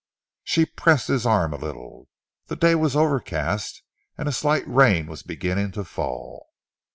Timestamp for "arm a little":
1.27-2.09